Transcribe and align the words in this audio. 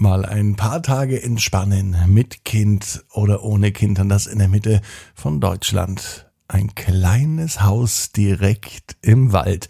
Mal 0.00 0.24
ein 0.24 0.54
paar 0.54 0.80
Tage 0.80 1.20
entspannen, 1.20 1.96
mit 2.06 2.44
Kind 2.44 3.04
oder 3.12 3.42
ohne 3.42 3.72
Kind, 3.72 3.98
und 3.98 4.08
das 4.08 4.28
in 4.28 4.38
der 4.38 4.46
Mitte 4.46 4.80
von 5.12 5.40
Deutschland. 5.40 6.30
Ein 6.46 6.76
kleines 6.76 7.62
Haus 7.62 8.12
direkt 8.12 8.96
im 9.02 9.32
Wald. 9.32 9.66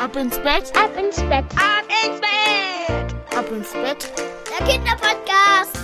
Ab 0.01 0.15
ins 0.15 0.39
Bett, 0.39 0.73
ab 0.77 0.93
ins 0.97 1.17
Bett, 1.17 1.47
ab 1.57 1.83
ins 2.07 2.21
Bett, 2.21 3.13
ab 3.37 3.51
ins 3.51 3.73
Bett. 3.73 4.09
Der 4.57 4.67
Kinderpodcast. 4.69 5.80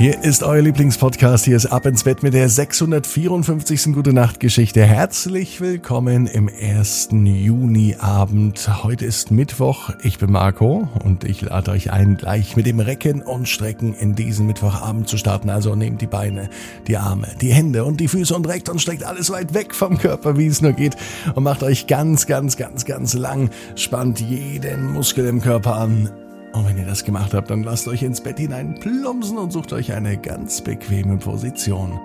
Hier 0.00 0.24
ist 0.24 0.42
euer 0.42 0.62
Lieblingspodcast. 0.62 1.44
Hier 1.44 1.56
ist 1.56 1.66
Ab 1.66 1.84
ins 1.84 2.04
Bett 2.04 2.22
mit 2.22 2.32
der 2.32 2.48
654. 2.48 3.92
Gute 3.92 4.14
Nacht 4.14 4.40
Geschichte. 4.40 4.82
Herzlich 4.82 5.60
willkommen 5.60 6.26
im 6.26 6.48
ersten 6.48 7.26
Juniabend. 7.26 8.82
Heute 8.82 9.04
ist 9.04 9.30
Mittwoch. 9.30 9.90
Ich 10.02 10.18
bin 10.18 10.32
Marco 10.32 10.88
und 11.04 11.24
ich 11.24 11.42
lade 11.42 11.72
euch 11.72 11.92
ein, 11.92 12.16
gleich 12.16 12.56
mit 12.56 12.64
dem 12.64 12.80
Recken 12.80 13.20
und 13.20 13.46
Strecken 13.46 13.92
in 13.92 14.14
diesen 14.14 14.46
Mittwochabend 14.46 15.06
zu 15.06 15.18
starten. 15.18 15.50
Also 15.50 15.74
nehmt 15.74 16.00
die 16.00 16.06
Beine, 16.06 16.48
die 16.86 16.96
Arme, 16.96 17.28
die 17.42 17.52
Hände 17.52 17.84
und 17.84 18.00
die 18.00 18.08
Füße 18.08 18.34
und 18.34 18.48
reckt 18.48 18.70
und 18.70 18.80
streckt 18.80 19.04
alles 19.04 19.28
weit 19.28 19.52
weg 19.52 19.74
vom 19.74 19.98
Körper, 19.98 20.38
wie 20.38 20.46
es 20.46 20.62
nur 20.62 20.72
geht. 20.72 20.96
Und 21.34 21.42
macht 21.42 21.62
euch 21.62 21.86
ganz, 21.88 22.26
ganz, 22.26 22.56
ganz, 22.56 22.86
ganz 22.86 23.12
lang. 23.12 23.50
Spannt 23.74 24.18
jeden 24.18 24.94
Muskel 24.94 25.26
im 25.26 25.42
Körper 25.42 25.76
an 25.76 26.08
und 26.52 26.66
wenn 26.66 26.78
ihr 26.78 26.86
das 26.86 27.04
gemacht 27.04 27.34
habt, 27.34 27.50
dann 27.50 27.62
lasst 27.62 27.86
euch 27.88 28.02
ins 28.02 28.20
Bett 28.20 28.38
hinein 28.38 28.74
plumpsen 28.80 29.38
und 29.38 29.52
sucht 29.52 29.72
euch 29.72 29.92
eine 29.92 30.16
ganz 30.16 30.60
bequeme 30.60 31.16
Position. 31.16 32.00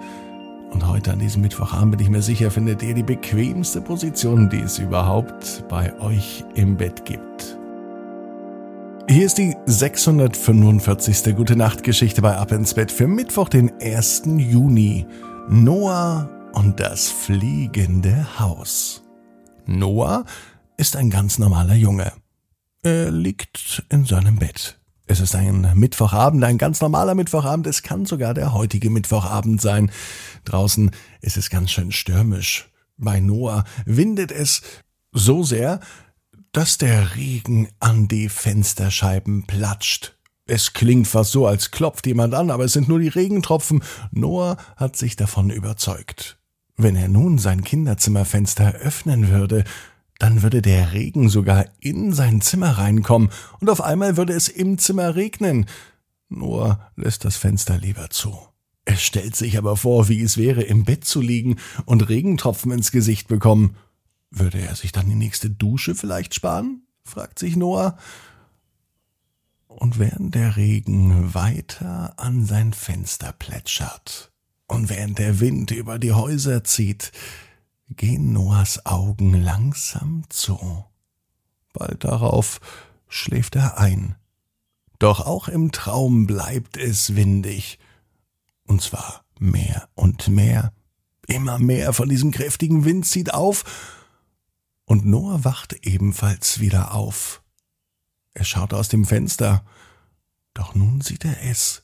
Und 0.72 0.88
heute 0.88 1.14
an 1.14 1.20
diesem 1.20 1.42
Mittwochabend 1.42 1.92
bin 1.92 2.02
ich 2.02 2.10
mir 2.10 2.22
sicher, 2.22 2.52
findet 2.52 2.84
ihr 2.84 2.94
die 2.94 3.04
bequemste 3.04 3.82
Position, 3.82 4.50
die 4.50 4.60
es 4.60 4.78
überhaupt 4.78 5.64
bei 5.70 5.98
euch 6.00 6.44
im 6.56 6.76
Bett 6.76 7.06
gibt. 7.06 7.58
Hier 9.08 9.26
ist 9.26 9.38
die 9.38 9.56
645. 9.66 11.36
Gute 11.36 11.56
Nacht 11.56 11.84
Geschichte 11.84 12.22
bei 12.22 12.36
Ab 12.36 12.52
ins 12.52 12.74
Bett 12.74 12.92
für 12.92 13.08
Mittwoch, 13.08 13.50
den 13.50 13.72
1. 13.80 14.24
Juni. 14.38 15.06
Noah 15.48 16.30
und 16.54 16.80
das 16.80 17.10
fliegende 17.10 18.40
Haus. 18.40 19.04
Noah 19.68 20.26
ist 20.78 20.96
ein 20.96 21.10
ganz 21.10 21.38
normaler 21.40 21.76
Junge. 21.76 22.12
Er 22.86 23.10
liegt 23.10 23.84
in 23.90 24.06
seinem 24.06 24.38
Bett. 24.38 24.80
Es 25.08 25.20
ist 25.20 25.34
ein 25.34 25.72
Mittwochabend, 25.74 26.44
ein 26.44 26.60
ganz 26.60 26.82
normaler 26.82 27.16
Mittwochabend. 27.16 27.66
Es 27.66 27.82
kann 27.82 28.06
sogar 28.06 28.36
der 28.36 28.54
heutige 28.54 28.92
Mittwochabend 28.92 29.60
sein. 29.60 29.90
Draußen 30.44 30.92
ist 31.20 31.36
es 31.36 31.50
ganz 31.50 31.72
schön 31.72 31.92
stürmisch. 31.92 32.70
Bei 32.98 33.20
Noah 33.20 33.64
windet 33.86 34.32
es 34.32 34.62
so 35.12 35.42
sehr, 35.42 35.80
dass 36.52 36.78
der 36.78 37.16
Regen 37.16 37.70
an 37.80 38.08
die 38.08 38.30
Fensterscheiben 38.30 39.48
platscht. 39.48 40.16
Es 40.46 40.74
klingt 40.74 41.08
fast 41.08 41.32
so, 41.32 41.48
als 41.48 41.72
klopft 41.72 42.06
jemand 42.06 42.36
an, 42.36 42.52
aber 42.52 42.66
es 42.66 42.74
sind 42.74 42.88
nur 42.88 43.00
die 43.00 43.08
Regentropfen. 43.08 43.82
Noah 44.12 44.58
hat 44.76 44.96
sich 44.96 45.16
davon 45.16 45.50
überzeugt. 45.50 46.38
Wenn 46.78 46.96
er 46.96 47.08
nun 47.08 47.40
sein 47.40 47.64
Kinderzimmerfenster 47.64 48.74
öffnen 48.74 49.30
würde, 49.30 49.64
dann 50.20 50.44
würde 50.44 50.62
der 50.62 50.94
Regen 50.94 51.30
sogar 51.30 51.66
in 51.80 52.14
sein 52.14 52.42
Zimmer 52.42 52.78
reinkommen 52.78 53.30
und 53.60 53.70
auf 53.70 53.82
einmal 53.82 54.18
würde 54.18 54.34
es 54.34 54.48
im 54.48 54.78
Zimmer 54.78 55.16
regnen. 55.16 55.66
Nur 56.30 56.80
lässt 56.96 57.26
das 57.26 57.38
Fenster 57.38 57.78
lieber 57.78 58.10
zu. 58.10 58.38
Er 58.86 58.98
stellt 58.98 59.36
sich 59.36 59.58
aber 59.58 59.78
vor, 59.78 60.10
wie 60.10 60.22
es 60.22 60.38
wäre, 60.38 60.62
im 60.62 60.86
Bett 60.86 61.06
zu 61.06 61.20
liegen 61.20 61.58
und 61.86 62.08
Regentropfen 62.08 62.72
ins 62.72 62.92
Gesicht 62.92 63.28
bekommen. 63.28 63.76
Würde 64.30 64.60
er 64.60 64.76
sich 64.76 64.92
dann 64.92 65.10
die 65.10 65.16
nächste 65.16 65.50
Dusche 65.50 65.96
vielleicht 65.96 66.36
sparen? 66.36 66.84
fragt 67.04 67.40
sich 67.40 67.56
Noah. 67.56 67.98
Und 69.68 70.00
während 70.00 70.36
der 70.36 70.56
Regen 70.56 71.34
weiter 71.34 72.14
an 72.18 72.46
sein 72.46 72.74
Fenster 72.74 73.34
plätschert 73.34 74.32
und 74.68 74.90
während 74.90 75.20
der 75.20 75.40
Wind 75.40 75.72
über 75.72 76.00
die 76.00 76.14
Häuser 76.14 76.64
zieht, 76.64 77.12
gehen 77.90 78.34
Noahs 78.34 78.86
Augen 78.86 79.34
langsam 79.34 80.24
zu. 80.30 80.86
Bald 81.74 82.04
darauf 82.04 82.60
schläft 83.08 83.56
er 83.56 83.78
ein. 83.78 84.16
Doch 85.00 85.26
auch 85.26 85.48
im 85.48 85.72
Traum 85.72 86.26
bleibt 86.26 86.78
es 86.78 87.16
windig. 87.16 87.80
Und 88.66 88.82
zwar 88.82 89.26
mehr 89.40 89.90
und 89.94 90.28
mehr. 90.28 90.74
Immer 91.28 91.60
mehr 91.60 91.94
von 91.94 92.10
diesem 92.10 92.32
kräftigen 92.32 92.86
Wind 92.86 93.06
zieht 93.06 93.34
auf. 93.34 93.64
Und 94.86 95.06
Noah 95.06 95.44
wacht 95.44 95.74
ebenfalls 95.86 96.60
wieder 96.60 96.94
auf. 96.94 97.42
Er 98.34 98.46
schaut 98.46 98.74
aus 98.74 98.90
dem 98.90 99.06
Fenster. 99.06 99.66
Doch 100.54 100.76
nun 100.76 101.02
sieht 101.02 101.26
er 101.26 101.44
es. 101.44 101.84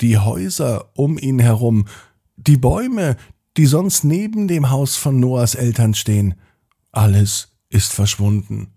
Die 0.00 0.18
Häuser 0.18 0.90
um 0.94 1.18
ihn 1.18 1.38
herum, 1.38 1.86
die 2.36 2.56
Bäume, 2.56 3.16
die 3.56 3.66
sonst 3.66 4.04
neben 4.04 4.48
dem 4.48 4.70
Haus 4.70 4.96
von 4.96 5.20
Noahs 5.20 5.54
Eltern 5.54 5.94
stehen. 5.94 6.34
Alles 6.92 7.48
ist 7.68 7.92
verschwunden. 7.92 8.72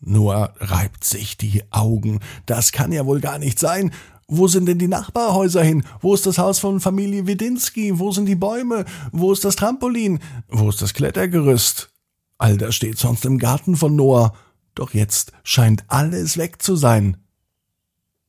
Noah 0.00 0.54
reibt 0.58 1.04
sich 1.04 1.36
die 1.36 1.62
Augen. 1.70 2.20
Das 2.46 2.72
kann 2.72 2.92
ja 2.92 3.06
wohl 3.06 3.20
gar 3.20 3.38
nicht 3.38 3.58
sein. 3.58 3.92
Wo 4.28 4.48
sind 4.48 4.66
denn 4.66 4.78
die 4.78 4.88
Nachbarhäuser 4.88 5.62
hin? 5.62 5.84
Wo 6.00 6.14
ist 6.14 6.26
das 6.26 6.38
Haus 6.38 6.58
von 6.58 6.80
Familie 6.80 7.26
Widinski? 7.26 7.98
Wo 7.98 8.12
sind 8.12 8.26
die 8.26 8.34
Bäume? 8.34 8.84
Wo 9.12 9.32
ist 9.32 9.44
das 9.44 9.56
Trampolin? 9.56 10.20
Wo 10.48 10.68
ist 10.68 10.82
das 10.82 10.94
Klettergerüst? 10.94 11.90
All 12.38 12.56
das 12.56 12.74
steht 12.74 12.98
sonst 12.98 13.24
im 13.24 13.38
Garten 13.38 13.76
von 13.76 13.94
Noah. 13.94 14.32
Doch 14.74 14.94
jetzt 14.94 15.32
scheint 15.44 15.84
alles 15.88 16.38
weg 16.38 16.62
zu 16.62 16.76
sein. 16.76 17.18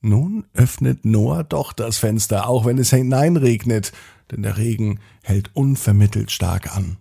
Nun 0.04 0.46
öffnet 0.54 1.06
Noah 1.06 1.44
doch 1.44 1.74
das 1.74 1.98
Fenster, 1.98 2.48
auch 2.48 2.66
wenn 2.66 2.78
es 2.78 2.92
hineinregnet 2.92 3.92
denn 4.32 4.44
der 4.44 4.58
Regen 4.58 5.00
hält 5.22 5.56
unvermittelt 5.56 6.32
stark 6.32 6.76
an. 6.76 6.98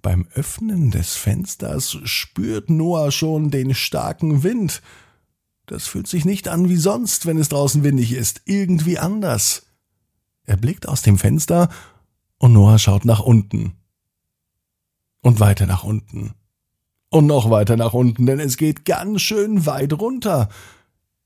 Beim 0.00 0.26
Öffnen 0.34 0.90
des 0.90 1.14
Fensters 1.14 1.96
spürt 2.04 2.70
Noah 2.70 3.12
schon 3.12 3.50
den 3.50 3.72
starken 3.72 4.42
Wind. 4.42 4.82
Das 5.66 5.86
fühlt 5.86 6.08
sich 6.08 6.24
nicht 6.24 6.48
an 6.48 6.68
wie 6.68 6.76
sonst, 6.76 7.24
wenn 7.24 7.38
es 7.38 7.48
draußen 7.48 7.84
windig 7.84 8.12
ist, 8.12 8.42
irgendwie 8.46 8.98
anders. 8.98 9.66
Er 10.44 10.56
blickt 10.56 10.88
aus 10.88 11.02
dem 11.02 11.18
Fenster 11.18 11.68
und 12.38 12.52
Noah 12.52 12.80
schaut 12.80 13.04
nach 13.04 13.20
unten. 13.20 13.74
Und 15.20 15.38
weiter 15.38 15.66
nach 15.66 15.84
unten. 15.84 16.34
Und 17.10 17.26
noch 17.26 17.48
weiter 17.48 17.76
nach 17.76 17.92
unten, 17.92 18.26
denn 18.26 18.40
es 18.40 18.56
geht 18.56 18.84
ganz 18.84 19.20
schön 19.22 19.66
weit 19.66 19.92
runter. 19.92 20.48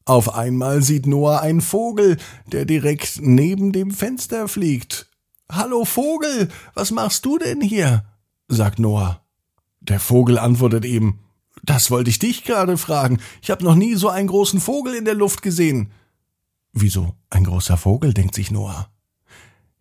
Auf 0.06 0.34
einmal 0.34 0.82
sieht 0.82 1.06
Noah 1.06 1.40
einen 1.40 1.60
Vogel, 1.60 2.16
der 2.46 2.64
direkt 2.64 3.18
neben 3.20 3.72
dem 3.72 3.90
Fenster 3.90 4.46
fliegt. 4.46 5.10
Hallo 5.50 5.84
Vogel, 5.84 6.48
was 6.74 6.92
machst 6.92 7.24
du 7.26 7.38
denn 7.38 7.60
hier? 7.60 8.04
sagt 8.46 8.78
Noah. 8.78 9.20
Der 9.80 9.98
Vogel 9.98 10.38
antwortet 10.38 10.84
ihm, 10.84 11.18
das 11.64 11.90
wollte 11.90 12.10
ich 12.10 12.20
dich 12.20 12.44
gerade 12.44 12.78
fragen. 12.78 13.18
Ich 13.42 13.50
habe 13.50 13.64
noch 13.64 13.74
nie 13.74 13.96
so 13.96 14.08
einen 14.08 14.28
großen 14.28 14.60
Vogel 14.60 14.94
in 14.94 15.04
der 15.04 15.14
Luft 15.14 15.42
gesehen. 15.42 15.90
Wieso 16.72 17.14
ein 17.28 17.42
großer 17.42 17.76
Vogel, 17.76 18.14
denkt 18.14 18.36
sich 18.36 18.52
Noah. 18.52 18.88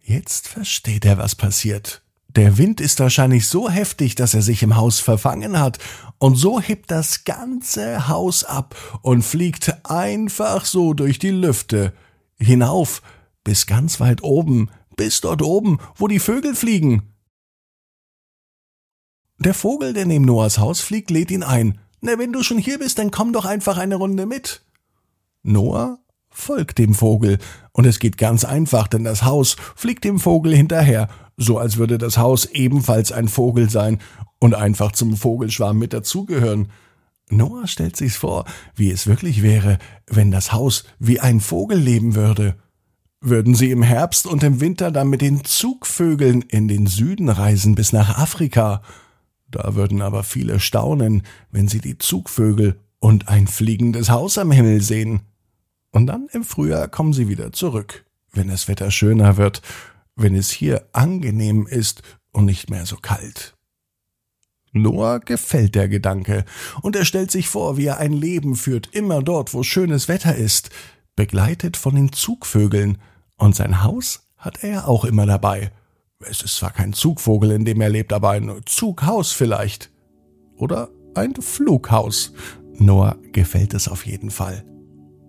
Jetzt 0.01 0.47
versteht 0.47 1.05
er, 1.05 1.19
was 1.19 1.35
passiert. 1.35 2.04
Der 2.35 2.57
Wind 2.57 2.81
ist 2.81 2.99
wahrscheinlich 2.99 3.47
so 3.47 3.69
heftig, 3.69 4.15
dass 4.15 4.33
er 4.33 4.41
sich 4.41 4.61
im 4.61 4.75
Haus 4.75 4.99
verfangen 4.99 5.59
hat, 5.59 5.79
und 6.17 6.35
so 6.35 6.59
hebt 6.59 6.91
das 6.91 7.23
ganze 7.23 8.07
Haus 8.07 8.43
ab 8.43 8.75
und 9.01 9.21
fliegt 9.21 9.73
einfach 9.85 10.65
so 10.65 10.93
durch 10.93 11.17
die 11.17 11.29
Lüfte 11.29 11.93
hinauf 12.37 13.01
bis 13.43 13.67
ganz 13.67 13.99
weit 13.99 14.23
oben, 14.23 14.69
bis 14.97 15.21
dort 15.21 15.41
oben, 15.41 15.79
wo 15.95 16.07
die 16.07 16.19
Vögel 16.19 16.55
fliegen. 16.55 17.13
Der 19.39 19.53
Vogel, 19.53 19.93
der 19.93 20.05
neben 20.05 20.25
Noahs 20.25 20.57
Haus 20.57 20.81
fliegt, 20.81 21.11
lädt 21.11 21.31
ihn 21.31 21.43
ein. 21.43 21.79
Na, 22.01 22.17
wenn 22.17 22.33
du 22.33 22.43
schon 22.43 22.57
hier 22.57 22.79
bist, 22.79 22.99
dann 22.99 23.11
komm 23.11 23.33
doch 23.33 23.45
einfach 23.45 23.77
eine 23.77 23.95
Runde 23.95 24.25
mit. 24.25 24.61
Noah 25.43 25.99
folgt 26.29 26.79
dem 26.79 26.93
Vogel, 26.93 27.39
und 27.71 27.85
es 27.85 27.99
geht 27.99 28.17
ganz 28.17 28.43
einfach, 28.43 28.87
denn 28.87 29.05
das 29.05 29.23
Haus 29.23 29.55
fliegt 29.75 30.03
dem 30.03 30.19
Vogel 30.19 30.55
hinterher 30.55 31.07
so 31.37 31.57
als 31.57 31.77
würde 31.77 31.97
das 31.97 32.17
Haus 32.17 32.45
ebenfalls 32.45 33.11
ein 33.11 33.27
Vogel 33.27 33.69
sein 33.69 33.99
und 34.39 34.55
einfach 34.55 34.91
zum 34.91 35.17
Vogelschwarm 35.17 35.77
mit 35.77 35.93
dazugehören. 35.93 36.69
Noah 37.29 37.67
stellt 37.67 37.97
sich's 37.97 38.15
vor, 38.15 38.45
wie 38.75 38.91
es 38.91 39.07
wirklich 39.07 39.41
wäre, 39.41 39.79
wenn 40.07 40.31
das 40.31 40.53
Haus 40.53 40.85
wie 40.99 41.19
ein 41.19 41.39
Vogel 41.39 41.77
leben 41.77 42.15
würde. 42.15 42.55
Würden 43.19 43.55
sie 43.55 43.71
im 43.71 43.81
Herbst 43.81 44.27
und 44.27 44.43
im 44.43 44.61
Winter 44.61 44.91
dann 44.91 45.09
mit 45.09 45.21
den 45.21 45.43
Zugvögeln 45.43 46.43
in 46.43 46.67
den 46.67 46.85
Süden 46.85 47.29
reisen 47.29 47.73
bis 47.73 47.91
nach 47.91 48.19
Afrika? 48.19 48.81
Da 49.49 49.73
würden 49.75 50.01
aber 50.01 50.23
viele 50.23 50.59
staunen, 50.59 51.23
wenn 51.51 51.67
sie 51.67 51.79
die 51.79 51.97
Zugvögel 51.97 52.79
und 52.99 53.27
ein 53.27 53.47
fliegendes 53.47 54.09
Haus 54.09 54.37
am 54.37 54.51
Himmel 54.51 54.81
sehen. 54.81 55.21
Und 55.91 56.07
dann 56.07 56.27
im 56.33 56.43
Frühjahr 56.43 56.87
kommen 56.87 57.13
sie 57.13 57.27
wieder 57.27 57.51
zurück, 57.51 58.05
wenn 58.33 58.49
das 58.49 58.67
Wetter 58.67 58.91
schöner 58.91 59.37
wird 59.37 59.61
wenn 60.15 60.35
es 60.35 60.51
hier 60.51 60.87
angenehm 60.93 61.67
ist 61.67 62.01
und 62.31 62.45
nicht 62.45 62.69
mehr 62.69 62.85
so 62.85 62.97
kalt. 62.97 63.55
Noah 64.71 65.19
gefällt 65.19 65.75
der 65.75 65.87
Gedanke, 65.87 66.43
und 66.81 66.95
er 66.95 67.05
stellt 67.05 67.31
sich 67.31 67.47
vor, 67.47 67.77
wie 67.77 67.85
er 67.85 67.97
ein 67.97 68.11
Leben 68.11 68.55
führt, 68.55 68.93
immer 68.93 69.23
dort, 69.23 69.53
wo 69.53 69.63
schönes 69.63 70.07
Wetter 70.09 70.35
ist, 70.35 70.69
begleitet 71.15 71.77
von 71.77 71.95
den 71.95 72.11
Zugvögeln, 72.11 72.97
und 73.37 73.55
sein 73.55 73.83
Haus 73.83 74.27
hat 74.37 74.63
er 74.63 74.69
ja 74.69 74.85
auch 74.85 75.05
immer 75.05 75.25
dabei. 75.25 75.71
Es 76.19 76.41
ist 76.41 76.57
zwar 76.57 76.71
kein 76.71 76.93
Zugvogel, 76.93 77.51
in 77.51 77.65
dem 77.65 77.81
er 77.81 77.89
lebt, 77.89 78.13
aber 78.13 78.31
ein 78.31 78.61
Zughaus 78.65 79.31
vielleicht. 79.31 79.91
Oder 80.57 80.89
ein 81.15 81.35
Flughaus. 81.35 82.33
Noah 82.77 83.17
gefällt 83.31 83.73
es 83.73 83.87
auf 83.87 84.05
jeden 84.05 84.31
Fall. 84.31 84.65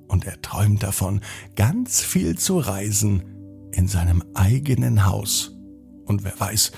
Und 0.09 0.27
er 0.27 0.41
träumt 0.43 0.83
davon, 0.83 1.21
ganz 1.57 2.03
viel 2.03 2.39
zu 2.39 2.59
reisen 2.59 3.36
in 3.77 3.89
seinem 3.89 4.23
eigenen 4.35 5.07
Haus. 5.07 5.57
Und 6.05 6.25
wer 6.25 6.39
weiß, 6.39 6.73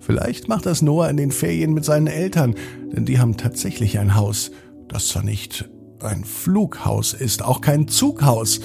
vielleicht 0.00 0.48
macht 0.48 0.66
das 0.66 0.82
Noah 0.82 1.08
in 1.08 1.16
den 1.16 1.30
Ferien 1.30 1.72
mit 1.72 1.84
seinen 1.84 2.06
Eltern, 2.06 2.54
denn 2.94 3.04
die 3.04 3.18
haben 3.18 3.36
tatsächlich 3.36 3.98
ein 3.98 4.14
Haus, 4.14 4.50
das 4.88 5.08
zwar 5.08 5.22
nicht 5.22 5.68
ein 6.00 6.24
Flughaus 6.24 7.14
ist, 7.14 7.42
auch 7.42 7.60
kein 7.60 7.88
Zughaus, 7.88 8.60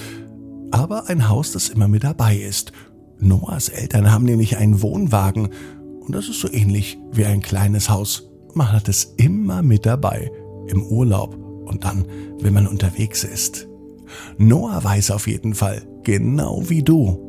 aber 0.71 1.09
ein 1.09 1.30
Haus, 1.30 1.51
das 1.53 1.69
immer 1.69 1.88
mit 1.88 2.03
dabei 2.03 2.36
ist. 2.36 2.74
Noahs 3.19 3.69
Eltern 3.69 4.12
haben 4.12 4.25
nämlich 4.25 4.57
einen 4.57 4.81
Wohnwagen 4.81 5.50
und 6.01 6.13
das 6.13 6.30
ist 6.30 6.41
so 6.41 6.51
ähnlich 6.51 6.97
wie 7.12 7.25
ein 7.25 7.41
kleines 7.41 7.89
Haus. 7.89 8.30
Man 8.53 8.71
hat 8.71 8.88
es 8.89 9.13
immer 9.18 9.62
mit 9.62 9.86
dabei, 9.86 10.31
im 10.68 10.83
Urlaub 10.83 11.36
und 11.65 11.83
dann, 11.83 12.06
wenn 12.41 12.53
man 12.53 12.68
unterwegs 12.68 13.24
ist. 13.24 13.68
Noah 14.38 14.83
weiß 14.83 15.12
auf 15.12 15.27
jeden 15.27 15.53
Fall, 15.53 15.81
genau 16.03 16.63
wie 16.68 16.83
du. 16.83 17.29